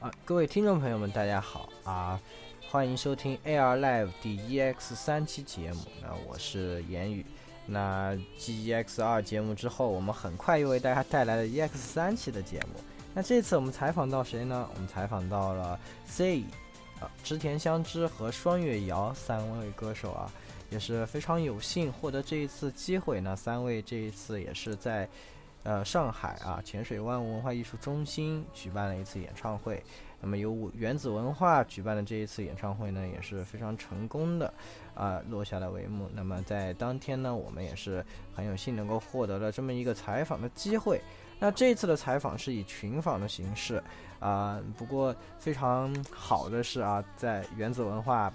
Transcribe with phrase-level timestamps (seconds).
[0.00, 2.20] 啊，各位听众朋友们，大家好啊！
[2.70, 5.80] 欢迎收听 AR Live 第 EX 三期节目。
[6.00, 7.26] 那我是言宇。
[7.66, 12.78] 那 GE X 二节目之后，我们很快又为大家带来了 EX 三期的节目。
[13.12, 14.68] 那这次我们采访到谁呢？
[14.72, 16.44] 我们采访到了 Z
[17.00, 20.30] 啊，织田香织和双月瑶三位歌手啊，
[20.70, 23.34] 也是非常有幸获得这一次机会呢。
[23.34, 25.08] 三位这一次也是在。
[25.64, 29.82] 呃，上海啊，浅水湾文化艺术中心举办了一次演唱会。
[30.20, 34.52] 那么由原子文化举办的这一次演唱会呢，也是非常成功的，
[34.94, 36.08] 啊，落下了帷幕。
[36.14, 38.04] 那么在当天呢，我们也是
[38.34, 41.00] 很有幸能够获得了这么一个采访的机会。
[41.40, 43.82] 那这次的采访是以群访的形式，
[44.18, 48.32] 啊，不过非常好的是啊，在原子文化。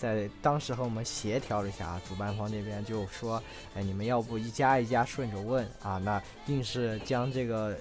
[0.00, 3.40] 在当时和我们协调了一下，主办方那边就说
[3.76, 5.98] ：“哎，你们要不一家一家顺着问啊？
[6.02, 7.76] 那硬是将这个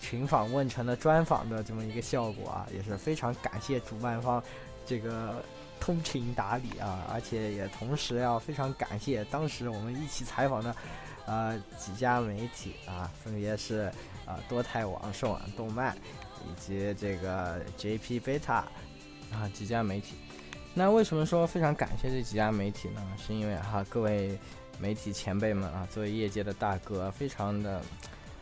[0.00, 4.40] 群访问成了专访的这么一个效果啊，也是非常感谢主办方
[4.86, 5.42] 这个
[5.80, 10.74] 通情达理啊，而且也同时要非常感谢当时我们一起采访的
[11.26, 13.90] 呃几家媒体啊，分别是
[14.26, 15.92] 啊多泰网、兽网动漫
[16.46, 18.64] 以及这个 JP 贝塔
[19.32, 20.14] 啊几家媒体。”
[20.78, 23.02] 那为什么说非常感谢这几家媒体呢？
[23.18, 24.38] 是因为哈，各位
[24.80, 27.82] 媒体前辈们啊，作为业界的大哥，非常的，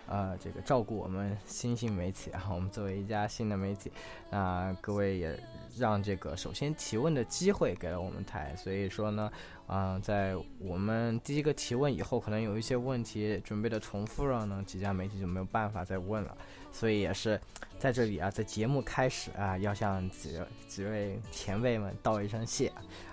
[0.07, 2.45] 呃，这个照顾我们新兴媒体啊。
[2.51, 3.91] 我们作为一家新的媒体，
[4.31, 5.41] 那各位也。
[5.79, 9.31] 让这个首先提问的机会给了我们台，所以说呢，
[9.69, 16.37] 嗯，在我们第一个提问以后，可能有一些问题准备的重复了呢，几家媒体就没有办法再问了，
[16.73, 17.39] 所以也是
[17.79, 22.73] 在这里啊，在节目开始啊，要向几几位前辈们道一声谢，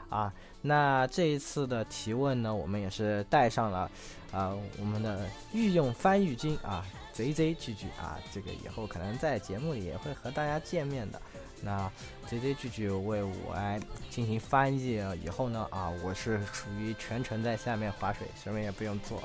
[0.10, 3.92] 啊，那这一次的提问呢，我们也是带上了
[4.32, 11.22] 啊，我们的御用翻译君啊贼贼巨巨啊，这个以后可能在节目里也会和大家见面的。
[11.64, 11.90] 那
[12.28, 19.22] 字字句句为我来进行翻译以后呢，啊，我是属于全程在下面划水，什么也不用做，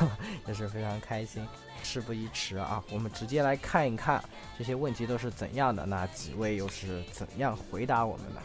[0.48, 1.46] 也是非常开心。
[1.82, 4.22] 事不宜迟啊，我们直接来看一看
[4.56, 8.40] 这些问题都是怎样的，那几位又是怎样回答我们的？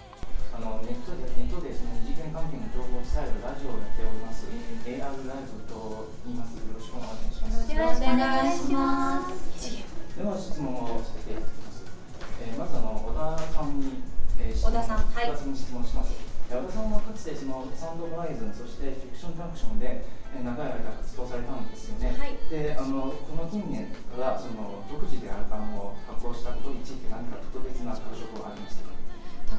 [12.50, 14.04] えー、まずあの小田さんに、
[14.40, 16.14] えー、小田さん、はい、質問します。
[16.48, 22.16] 小田さんはかつてそのサンドバイズン、そしてフィクションジャンクションで、えー、長い間活動されたんですよね。
[22.16, 28.96] はい、であのこの近年からその独自でアルバムを発行したことについて何か特別な感触はありましたか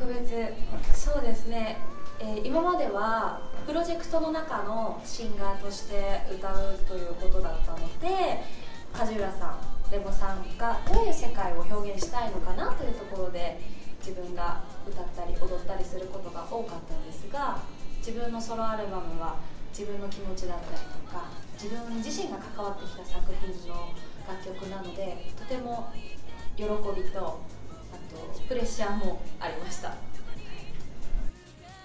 [0.00, 0.55] 特別、はい、
[0.97, 1.76] そうですね、
[2.25, 8.41] えー、今まではプロジェクトの中のシンガーとして歌うということだったので
[8.97, 13.60] 梶浦さんレボさんがどういう世界を表現したいのかなというところで
[14.04, 17.59] 自分が歌ったり踊ったりすることが多かったんですが
[18.04, 19.37] 自分のソロアルバムは
[19.72, 23.88] 自分の気持ちだったりとか自分自身が関わってきた作品の
[24.28, 25.91] 楽曲なのでとても
[26.56, 27.22] 喜びとあ
[28.12, 30.07] とプレッシャーもありました。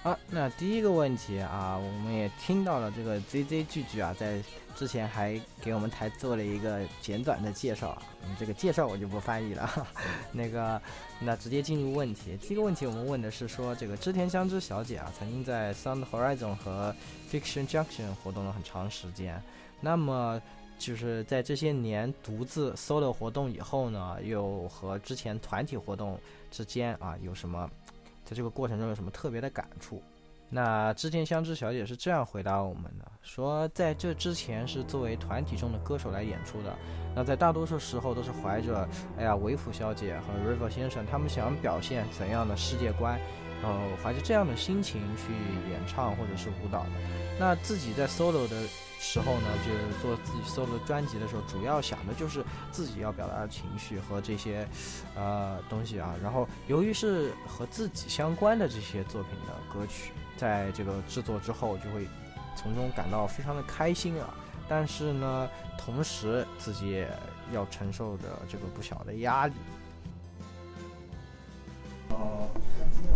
[0.04, 4.38] 好，那第一个问题啊，我们也听到了这个 z Z 句句啊，在
[4.76, 8.02] 之前还给我们台做了一个简短的介绍啊，
[8.38, 9.86] 这个介绍我就不翻译了。
[10.30, 10.78] 那个，
[11.20, 12.36] 那直接进入问题。
[12.42, 16.94] 第一个问题，我们问的是说，这个织田香织小姐啊，曾经在 Sun o d Horizon 和
[17.32, 19.42] Fiction Junction 活动了很长时间。
[19.80, 20.38] 那么，
[20.78, 27.70] 就是在这些年独自 solo 活动以后呢，又和之前团体活动之间啊，有什么？
[28.24, 30.02] 在这个过程中有什么特别的感触？
[30.50, 36.74] 那之前香知小姐是这样回答我们的：说在这之前是作为团体中的歌手来演出的，
[37.14, 43.20] 那在大多数时候都是怀着“哎呀”，维府小姐和 River 先生他们想表现怎样的世界观。
[43.64, 45.32] 然后怀着这样的心情去
[45.70, 46.90] 演唱或者是舞蹈的，
[47.40, 48.56] 那自己在 solo 的
[49.00, 54.68] 时候呢，就做自己 solo 专辑的时候，主要想的就是自己要表达的情绪和这些，
[55.16, 56.14] 呃东西啊。
[56.22, 62.06] 然后由于是和自己相关的这些作品的歌曲，在这个制作之后，就会
[62.54, 64.28] 从中感到非常的开心啊。
[64.68, 65.48] 但是呢，
[65.78, 67.08] 同时自己也
[67.50, 69.54] 要承受着这个不小的压力。
[72.10, 72.48] 哦。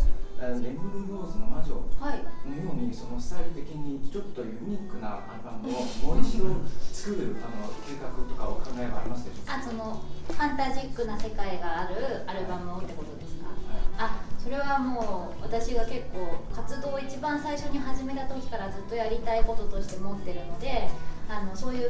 [0.59, 6.51] レムルローズの魔女のように、そのスタイル的にちょっとユニークなアルバムをもう一度
[6.91, 9.55] 作るあの計画とかお考えはありますでしょうか。
[9.55, 13.47] あ、そのファンタジックな世界があるアルバムってことですか。
[14.03, 14.19] はい、あ。
[14.45, 20.87] それはもう私が結構活動を一番最初に始めた時からずっとやりたいこととして持ってるので
[21.27, 21.81] 啊，双月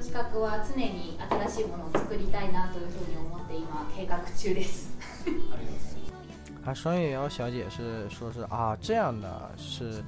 [7.11, 10.01] 瑶小姐是说是啊，这样的是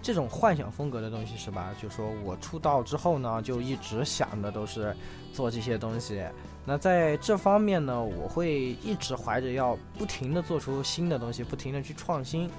[0.00, 1.68] 这种幻想风格的东西是吧？
[1.80, 4.96] 就说我出道之后呢，就一直想的都是
[5.34, 6.24] 做这些东西。
[6.64, 12.50] 那在这方面呢，我会一直怀着要不停的做出新的东西，不停的去创新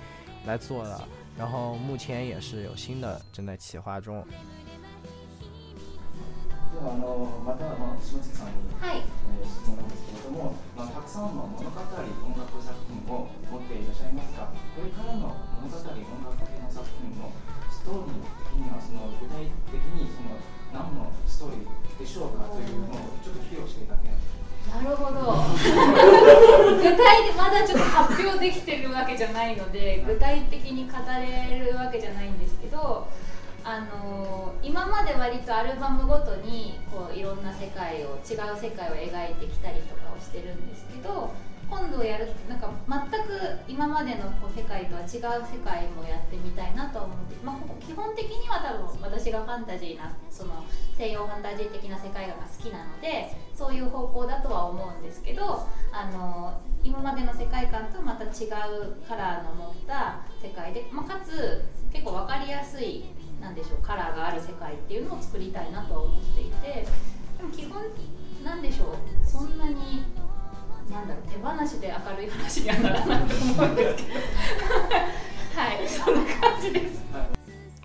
[0.45, 1.01] 来做的。
[1.35, 4.23] 然后目前也是有新的正在企划中。
[6.73, 17.29] ではあのまた、島あ、下さんに、はい、えー、質問なんですけれども、まあ、たくさんの物語音楽作品を持っていらっしゃいますがこれからの物語音楽系の作品の
[17.69, 18.25] ストーリー
[18.57, 20.33] 的にはその具体的にその
[20.73, 24.17] 何のストーリーでしょうかというのをちょっと披露していただけない
[24.81, 25.45] なるほど
[26.81, 31.21] 具体でまだちょっと発表できてるわけじゃないので具体的に語れ
[31.61, 32.42] るわけじゃないんで
[33.65, 41.31] あの今まで割とアルバムごとにこういろんな世界を違う世界を描いてきたりとかをしてるんですけど
[41.69, 42.69] 今度やるなんか
[43.65, 45.07] 全く今までのこう世界とは違う
[45.47, 50.65] 世界もやってみたいなと思って、まあ、基本的には多分私がファンタジーなその
[50.97, 61.63] 西洋ファンタジー的な世界観が好きなのでそういう方向だとは思うんですけどあの今までの世界観とまた違うカラーの持った世界で、まあ、かつ
[61.93, 63.05] 結構分かりやすい
[63.43, 66.83] なんでしょうカラーがある世界っていうのを作りたいなとは思っていて、で
[67.43, 67.83] も基本
[68.61, 70.03] でしょうそんなに
[70.89, 73.35] 何だろ手放しで明るい話にならないと
[73.65, 74.17] 思うんですけど、
[75.59, 77.03] はいそんな感じです。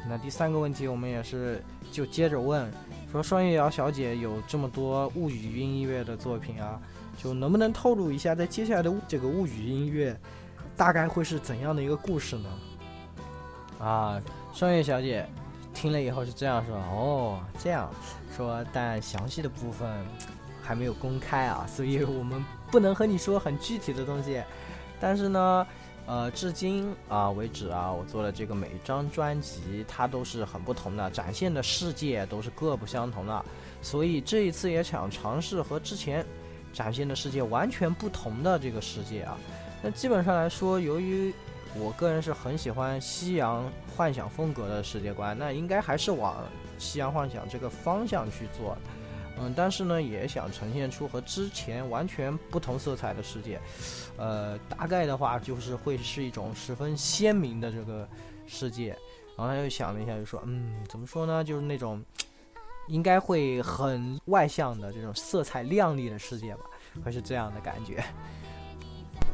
[0.08, 2.72] 那第三个问题，我们也是就接着问，
[3.10, 6.80] 说双叶瑶小姐有这么多物语音乐的作品啊，
[7.20, 10.16] 就能不能透露一下，在接下来的这个物语音乐
[10.76, 12.48] 大概会是怎样的一个故事呢？
[13.80, 14.22] 啊，
[14.52, 15.26] 双叶小姐。
[15.78, 17.88] 听了以后是这样说，哦，这样
[18.36, 19.88] 说，但详细的部分
[20.60, 24.42] 还没有公开啊， 所以我们不能和你说很具体的东西。
[24.98, 25.64] 但是呢，
[26.04, 33.44] 呃，至今啊为止啊，我做的这个每一张专辑，它都是很不同的，展现的世界都是各不相同的。
[33.80, 36.26] 所以这一次也想尝试和之前
[36.72, 39.38] 展现的世界完全不同的这个世界啊。
[39.80, 41.32] 那基本上来说，由于。
[41.76, 46.36] 我个人是很喜欢西洋幻想风格的世界观，那应该还是往
[46.78, 48.76] 西洋幻想这个方向去做。
[49.40, 53.60] 嗯，但是呢，也想呈现出和之前完全不同色彩的世界。
[54.16, 58.08] 呃，大概的话就是会是一种十分鲜明的这个
[58.46, 58.88] 世界。
[59.36, 61.44] 然后他又想了一下，就说：“嗯，怎么说呢？
[61.44, 62.02] 就是那种
[62.88, 66.62] 应该会很外向的这种色彩亮丽的世界吧，
[67.04, 68.02] 会是这样的感觉。”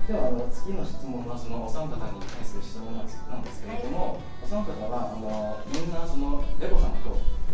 [0.04, 3.16] ではあの次の質問はそのお三方に対する質問なんです
[3.64, 7.00] けれども、はい、お三方はあのみんなそのレゴさんと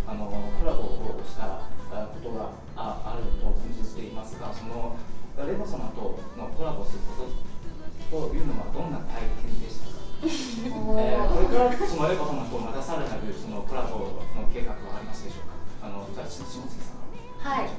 [0.02, 1.46] あのコラボをした
[1.86, 1.94] こと
[2.34, 4.98] があると感じていますがその
[5.46, 17.70] レゴ様とのコラボすることというのはどんな体験でしたか えー、これからそのレゴ様とまたさらなるそのコラボの計画はありますでしょうかあのじゃあ下関さんはい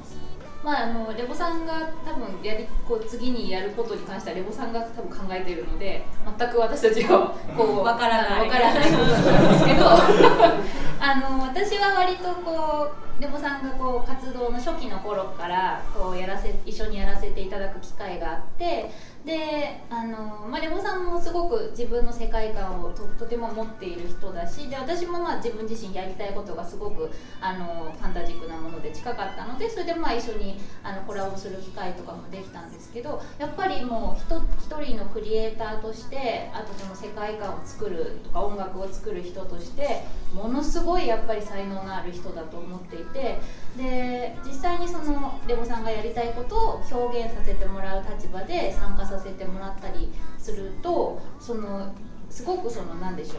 [0.64, 6.06] まあ、あのレボさんが多分やりこう次にやることに関してはレボさんが多分考えているので
[6.38, 9.90] 全く私たちはこう分からない分からないなんですけど
[11.00, 12.88] あの私は割とこ
[13.18, 18.90] うレボさんがこう活動の初期の頃からこうやらせ一緒にやらせていただく機会があって
[19.24, 27.08] であの、まあ、レモさんもすごく自分の世界観をととても持っている人だしで私もまあ自分自身やりたいことがすごく
[27.40, 40.02] あのファンタジックなもので近かったのでそれでまあ一緒にあのコラボする機会とかもできたんですけどやっぱりもう一人のクリエイターとしてあとその世界観を作るとか音楽を作る人として
[40.34, 43.38] ものすごいやっぱり才能のある人だと思っていて
[43.76, 51.94] で実際にそのレモさんがやりたいことを表現させてもらう立場で参加ささせてもらったりするとその
[52.30, 53.36] すごくその何でしょう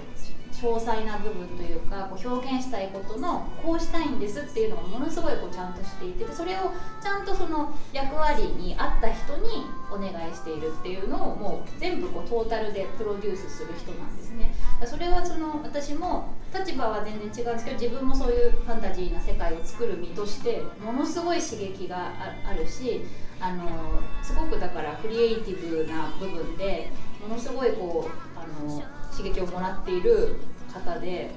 [0.53, 9.47] 詳細な部分というかこう表現したいことのこうしたいんですっていうのがものすごいこうちゃんとしていてそれをちゃんとその役割に合った人に
[9.91, 14.53] お願いしているっていうのをもう全部こうトータルでプロデュースする人なんですね
[14.85, 22.11] それはその私も立場は全然違うんですけど自分もそういうファンタジーな世界を作る身としてものすごい刺激が
[22.47, 23.01] あるし
[23.43, 26.89] あのすごくだからクリエイティブな部分で
[27.21, 28.81] ものすごいこうあの
[29.11, 30.35] 刺激をもらっている
[30.73, 31.29] 方で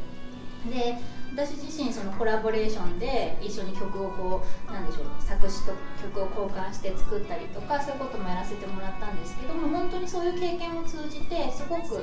[0.71, 0.97] で
[1.35, 11.95] 私自身そのコラボレーションで一緒に曲をこうなんでしょう作詞と曲を交換して作ったりとかそういうこともやらせてもらったんですけども本当にそういう経験を通じてすごく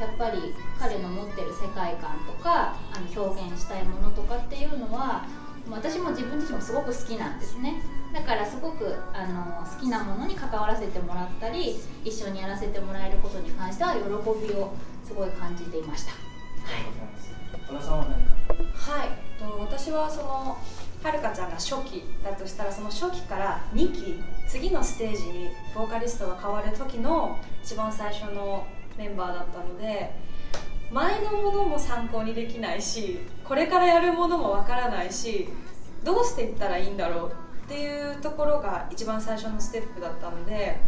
[0.00, 2.76] やっぱり彼の持ってる世界観とかあ
[3.14, 5.26] の表現したいものとかっていうのは
[5.68, 14.10] 私も自分自身もすごく好きなんですねだからすごくあの好きなものに関わらせてもらったり一緒にやらせてもらえることに関しては喜び
[14.54, 14.72] を
[15.04, 16.12] すごい感じていました。
[16.12, 16.16] は
[16.78, 16.80] い
[19.38, 20.58] と私はその
[21.02, 30.10] はるかちゃんが初期だとしたらその初期から2期次のステージにボーカリストが変わる時の一番最初のメンバーだったので
[30.90, 35.48] 前のものも参考にできないしこれからやるものもわからないし
[36.02, 37.32] どうしていったらいいんだろう
[37.68, 40.80] っていうところが一番最初のステップだったので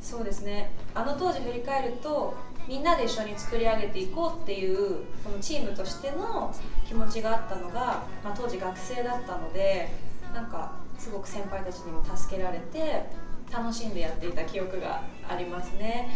[0.00, 2.32] そうですねあの当時振り返ると
[2.68, 6.54] みんなで一緒に作り上げていこうっていうこのチームとしての
[6.86, 9.88] 気持ちがあったのが、まあ、当時学生だったので
[10.32, 13.06] なんかすごく先輩たちにも助けられて
[13.52, 16.08] 楽しんでやっていた記憶がありますね。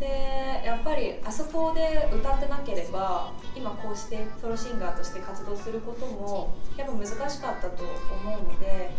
[0.00, 0.08] で
[0.64, 7.84] やっぱりあそこで歌ってなければ今こうしてソロシンガーとして活動することもやっぱ難しかったと
[8.24, 8.90] 思うので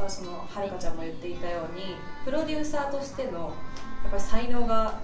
[0.00, 3.54] ぱそのはるかちゃんも言っていたようにプロデューサーとしての
[4.02, 4.98] やっぱり才能が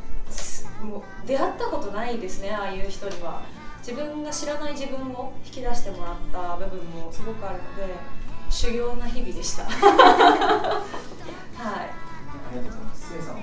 [0.83, 3.43] もう出会ったことないですねああいう人には
[3.79, 7.95] 自分が知らない自分を引き出してもらった部分もすごくあるので
[8.51, 10.83] 修行な日々でした はいあ
[12.55, 13.37] りがとうございますさん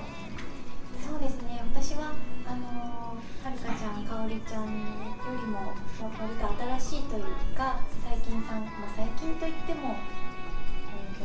[1.10, 2.12] そうですね私は
[2.46, 4.68] あのはるかちゃんかおりちゃんよ
[5.32, 6.12] りも割
[6.78, 7.22] と新しいという
[7.56, 9.94] か最近さん、まあ、最近といっても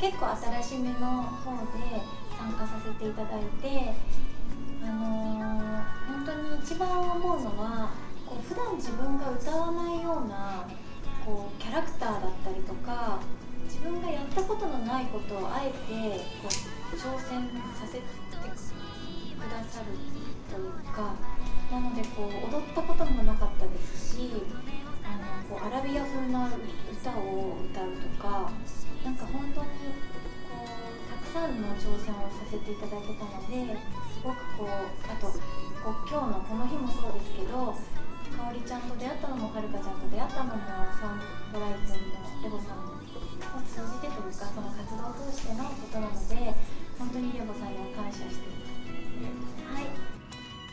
[0.00, 2.00] けど結構新しめの方で
[2.36, 3.92] 参加させていただいて
[4.82, 7.90] あのー、本当に一番思うのは
[8.26, 10.66] こう普段自分が歌わないような
[11.24, 13.18] こうキャラクターだったりとか
[13.64, 17.44] 自分がやったことのないことをあえてこう挑戦
[17.76, 18.00] させて
[18.32, 19.86] くださる
[20.52, 21.12] というか
[21.70, 24.30] なのでこう踊ったこともなかったですし
[25.48, 28.52] こうアラビア風な歌を歌うとか
[29.00, 29.96] なんか本当に
[30.52, 33.64] こうたくさんの挑戦をさせていただけたので
[34.12, 35.26] すごくこうあと
[35.80, 40.60] こう今日のこの日もそうですけどかおりちゃんと出会ったのもはるかちゃんと出会ったのも
[40.92, 41.16] サン
[41.48, 42.12] ドライズの
[42.44, 42.92] レゴさんを
[43.64, 46.36] 通じてというかその活動を通してのことなので
[47.00, 48.52] 本当にレゴさんには感謝してい
[49.24, 49.80] ます。
[49.80, 50.07] はい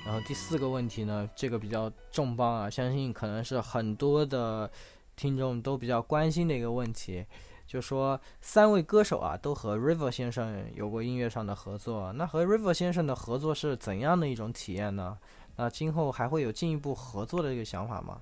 [0.06, 4.70] 然后第四个问题呢，这个比较重磅啊，相信可能是很多的
[5.16, 7.26] 听众都比较关心的一个问题，
[7.66, 15.18] 就说三位歌手啊都和 River 先生有过音乐上的合作，那和 River 先生的合作是怎样的一种体验呢？
[15.56, 18.22] 那今后还会有进一步合作的一个想法吗？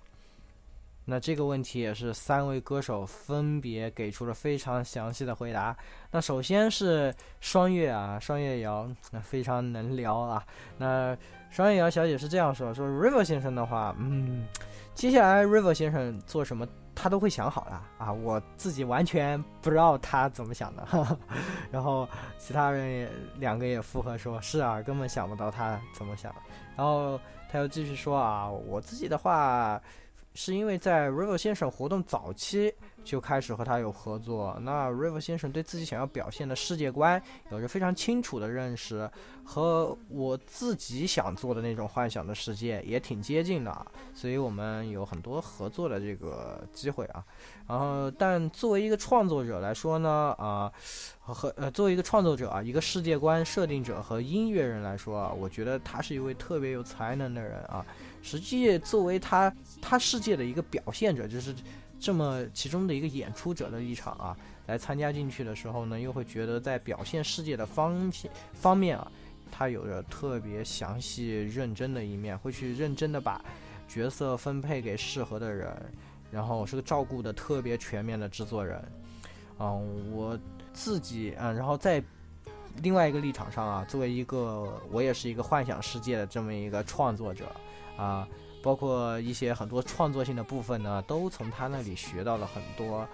[1.06, 5.76] 那这个问题也是三位歌手分别给出了非常详细的回答。
[6.12, 10.42] 那首先是双月啊，双月瑶，那非常能聊啊。
[10.78, 11.16] 那
[11.50, 14.46] 双月瑶小姐是这样说：“说 River 先生的话，嗯，
[14.96, 18.14] 接下来 River 先生做什么，他都会想好的啊。
[18.14, 20.88] 我自己完全不知道他怎么想的。
[21.70, 22.08] ”然后
[22.38, 26.34] 其他人也两个也附和说：“是啊，根本想不到他怎么想。”
[26.78, 27.20] 然后
[27.52, 29.80] 他又继续说：“啊，我自己的话。”
[30.36, 32.74] 是因为在 r i v e r 先生活动早期。
[33.04, 34.58] 就开始和他有合作。
[34.62, 39.10] 那 Rive 先生对自己想要表现的世界观有着非常清楚的认识，
[39.44, 47.24] 和我自己想做的那种幻想的世界也挺接近的，所以我们有很多合作的这个机会啊。
[47.68, 50.72] 然后，但作为一个创作者来说呢，啊，
[51.22, 57.86] 和呃，作为一个创作者啊，一个世界观设定者和音乐人来说啊，我觉得他是一位特别有才能的人啊。
[58.22, 61.54] 实际作为他他世界的一个表现者，就是。
[62.04, 64.36] 这么其中的一个演出者的立场啊，
[64.68, 69.10] 来参加进去的时候呢，又会觉得在表现世界的方方方面啊，
[69.50, 73.40] 他有着特别详细认真的一面，会去认真的把
[73.88, 75.72] 角色分配给适合的人，
[76.30, 78.84] 然后是个照顾的特别全面的制作人。
[79.60, 80.38] 嗯，我
[80.74, 82.04] 自己嗯，然后在
[82.82, 87.46] 另外一个立场上啊，作为一个我也是一个幻想世界的这么一个创作者
[87.96, 88.28] 啊。
[88.64, 93.06] 包括一些很多创作性的部分呢，都从他那里学到了很多。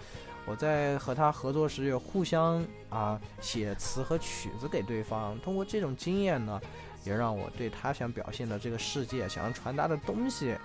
[0.46, 5.38] 我在和他合作时，也互相啊写词和曲子给对方。
[5.39, 6.62] 通过这种经验呢，
[7.03, 10.56] 也让我对他想表现的这个世界、想要传达的东西，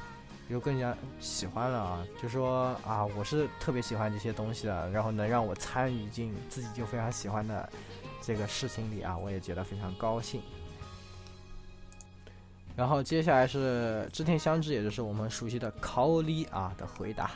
[0.48, 2.06] 又更加喜欢了啊。
[2.22, 4.90] 就说啊，我是特别喜欢这些东西的。
[4.90, 7.66] 然后能让我参与进自己就非常喜欢的
[8.20, 10.42] 这个事情里啊，我也觉得非常高兴。
[12.76, 17.30] 然后接下来是织田香织，也就是我们熟悉的考里啊的回答。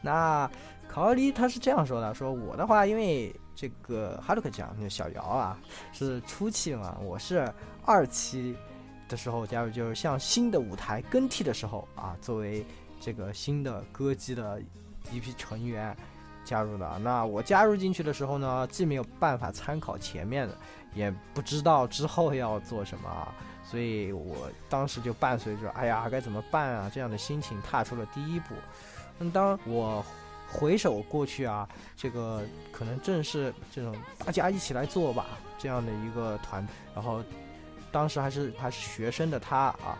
[0.00, 0.48] 那
[0.88, 5.58] 考里他是这样说的：说我的话，因为这个哈鲁克讲，小姚啊
[5.92, 7.52] 是初期嘛，我是
[7.84, 8.54] 二期
[9.08, 12.64] 的时候加入，就是像新的舞台更替的时候啊，作为
[13.00, 14.62] 这个新的歌姬的
[15.10, 15.96] 一批成员
[16.44, 16.96] 加入的。
[17.02, 20.56] 那我加入进去的时候呢，既没有办法参考前面的，
[20.94, 23.34] 也不知道之后要做什么啊。
[23.70, 28.48] 所以我当时就伴随着“哎呀，该怎么办啊”这样的心情踏出了第一步。
[29.16, 30.04] 那当我
[30.50, 33.94] 回首过去啊，这个可能正是这种
[34.26, 36.66] 大家一起来做吧这样的一个团。
[36.96, 37.22] 然后
[37.92, 39.96] 当时还是还是学生的他啊，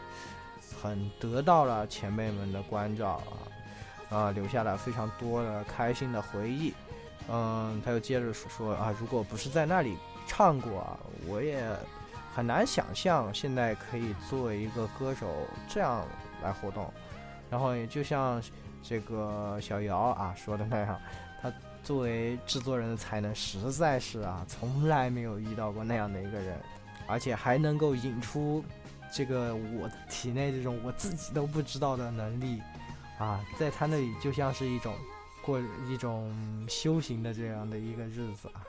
[0.83, 3.23] 很得到了前辈们的关照
[4.11, 6.75] 啊，啊，留下了非常多的开心的回忆。
[7.29, 9.97] 嗯，他又接着说啊，如果不是在那里
[10.27, 10.99] 唱过，
[11.29, 11.63] 我也。
[12.41, 16.03] 很难想象现在可以作为一个歌手这样
[16.43, 16.91] 来活动，
[17.51, 18.43] 然后也就像
[18.83, 20.99] 这个小姚啊说的那样，
[21.43, 21.53] 他
[21.85, 26.59] 作为制作人的才能实在是啊从来没有遇到过那样的一个人，
[27.07, 28.65] 而且还能够引出
[29.13, 32.59] 这个我体内这种我自己都不知道的能力
[33.19, 34.95] 啊，在他那里就像是一种
[35.45, 36.35] 过一种
[36.71, 38.65] 修行的这样的一个日子啊，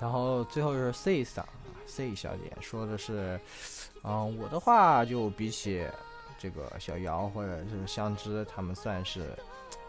[0.00, 1.44] 然后最后是 CISA。
[1.90, 3.38] C 小姐说的是，
[4.04, 5.84] 嗯，我的话就比起
[6.38, 9.36] 这个小瑶或者是相知，他们算是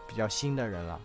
[0.08, 1.00] 比较新的人了，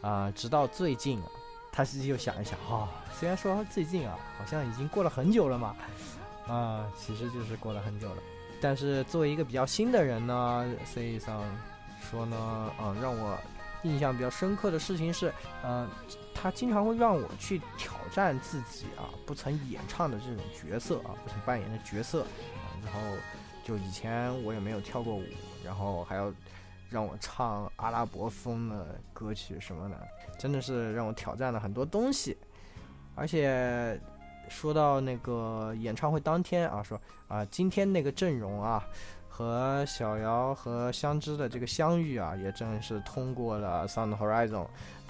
[0.00, 1.22] 啊，直到最近，
[1.70, 2.88] 他自己又想一想，哦，
[3.18, 5.76] 虽然说最近啊，好像已经过了很久了嘛，
[6.48, 8.22] 啊，其实就是过了很久了，
[8.60, 11.44] 但是作为一个比较新的人呢，C 上
[12.10, 13.38] 说呢，嗯，让我
[13.84, 15.88] 印象比较深刻的事情是，嗯。
[16.34, 22.26] 他经常会让我去挑战自己啊，不曾演唱的这种角色啊，不曾扮演的角色，
[22.84, 23.00] 然后
[23.62, 25.22] 就以前我也没有跳过舞，
[25.64, 26.30] 然后还要
[26.90, 29.96] 让我唱阿拉伯风的歌曲什么的，
[30.38, 32.36] 真的是让我挑战了很多东西。
[33.14, 33.98] 而且
[34.48, 38.84] 说到那个演唱会当天啊，说啊，今天那个阵容啊，
[39.28, 44.50] 和小瑶和香芝的这个相遇啊，也正是通过了《Sound Horizon》。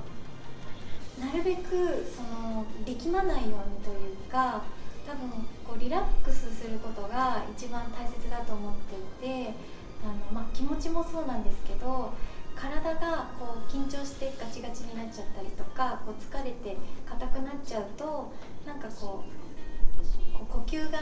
[1.27, 4.63] なるべくその力まないようにというか
[5.07, 5.31] 多分
[5.67, 8.75] こうリラックスすることが一番大切だと思っ
[9.21, 9.53] ていて
[10.05, 12.13] あの、まあ、気持ちもそうなんですけど
[12.55, 16.77] 体がこう緊張してガチガチになっちゃったりとかこう疲れて
[17.09, 18.33] 硬くなっちゃうと
[18.67, 21.01] なんかこう呼吸が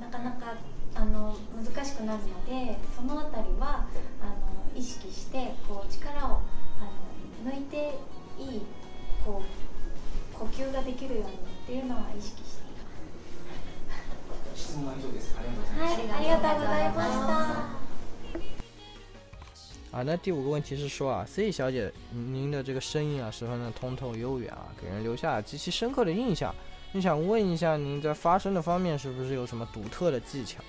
[0.00, 0.54] なかなか
[0.94, 3.86] あの難しくなるのでその辺りは
[4.20, 6.40] あの意識してこう力を
[19.90, 26.54] 啊，那第五个问题是说啊，C 小姐，您的这个声音啊，十分的通透悠远啊，给人留下极其深刻的印象。
[26.92, 30.62] 你想问一下，您在发声的方面是不是有什么独特的技巧？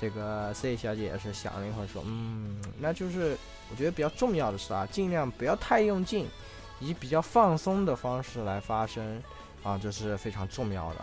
[0.00, 3.36] 这个 C 小姐也是想了一会儿，说：“嗯，那就是
[3.70, 6.26] 我觉得比较重要的是啊，尽量不要太用劲，
[6.80, 9.22] 以比较放松的方式来发声，
[9.62, 10.96] 啊，这是非常重要的。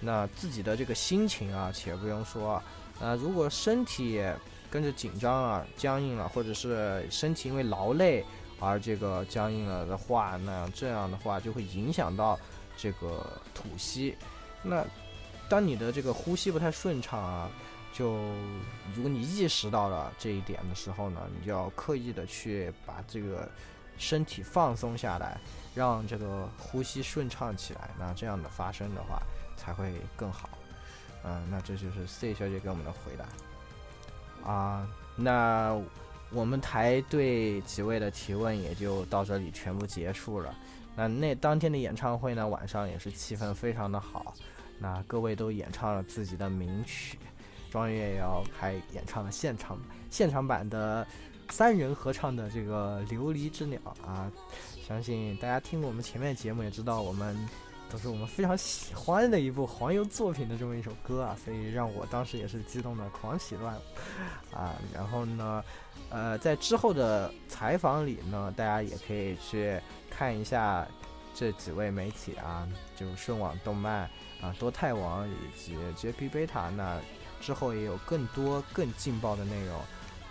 [0.00, 2.62] 那自己的这个心情啊，且不用说，
[3.00, 4.22] 啊，如果身体
[4.70, 8.24] 跟着紧张啊、僵硬了，或者是身体因为劳累
[8.60, 12.38] 而这个僵硬了的话，那这样的话就会影响到
[12.76, 14.14] 这个吐息。
[14.62, 14.84] 那
[15.48, 17.50] 当你的这个呼吸不太顺畅啊。”
[17.94, 18.12] 就
[18.92, 23.48] 如果你意识到了这一点的时候呢，你就要刻意的去把这个
[23.96, 25.38] 身体放松下来，
[25.76, 27.90] 让这个呼吸顺畅起来。
[27.96, 29.22] 那这样的发声的话
[29.56, 30.50] 才会更好。
[31.22, 34.50] 嗯，那这就是 C 小姐给我们的回答。
[34.50, 35.80] 啊，那
[36.32, 40.52] 我们台对几位的提问也就到这里全部结束了。
[40.96, 44.34] 那那当天的演唱会呢，晚上也是气氛非常的好。
[44.80, 47.16] 那各位都演唱了自己的名曲。
[47.74, 49.76] 庄月瑶还演唱了现场
[50.08, 51.04] 现场版的
[51.50, 54.30] 三人合唱的这个《琉璃之鸟》啊，
[54.86, 57.36] 相信大家听过我们前面节目也知道，我们
[57.90, 63.74] 都是我们非常喜欢的一部黄油作品的这么一首歌啊，所以让我当时也是激动的狂喜乱
[64.52, 64.76] 啊。
[64.94, 65.64] 然后呢，
[66.10, 70.86] 呃，在之后的采访里呢，大家也可以去看一下
[71.34, 74.08] 这几位媒体啊，就顺网动漫
[74.40, 77.00] 啊、多泰网以及 JP 贝塔那。
[77.44, 79.78] 之后也有更多更劲爆的内容，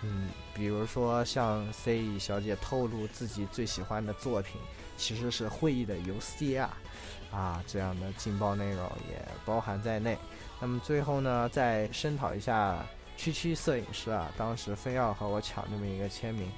[0.02, 4.60] 嗯，比如说像 C.E 小姐透露自己最喜欢的作品
[4.96, 10.18] 其实是会议的游戏蒂啊，这样的劲爆内容也包含在内。
[10.58, 12.84] 那么最后呢，再声讨一下
[13.16, 16.50] 区区摄影师啊，当时非要和我抢这么一个签名，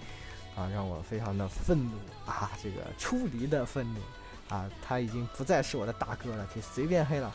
[0.57, 1.91] 啊，让我非常的愤怒
[2.25, 4.01] 啊，这个出离的愤怒
[4.49, 7.31] 啊，他已经不再是我的大哥了，可以随便黑了。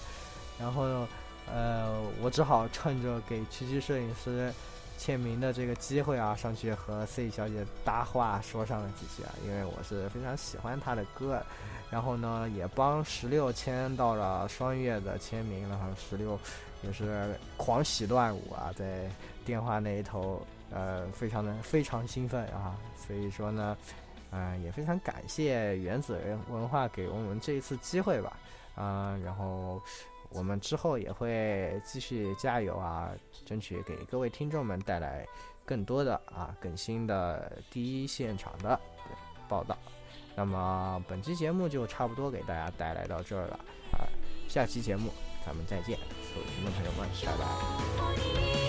[0.59, 0.87] 然后。
[0.87, 1.07] 呢。
[1.47, 4.53] 呃，我只好趁着给七七摄影师
[4.97, 11.41] 签名的这个机会啊，上去和 C 小姐搭话说上了几句啊，因为我是非常喜欢她的歌，
[11.89, 16.39] 然后呢，也帮十六签到了双月的签名，然后十六
[16.83, 19.09] 也是狂喜乱舞啊，在
[19.43, 23.75] 电话那一头，呃，非常的非常兴奋啊，所以说呢，
[24.31, 26.17] 嗯，也非常感谢原子
[26.49, 28.33] 文化给我们这一次机会吧，
[28.75, 29.81] 啊，然后。
[30.33, 33.11] 我们之后也会继续加油啊，
[33.45, 35.25] 争取给各位听众们带来
[35.65, 38.79] 更多的啊更新的第一现场的
[39.47, 39.77] 报道。
[40.35, 43.55] 那么本期节目就差不多给大家带来到这儿了
[43.91, 44.07] 啊，
[44.47, 45.11] 下期节目
[45.45, 45.97] 咱们再见，
[46.33, 48.60] 各位听众朋友们，拜拜。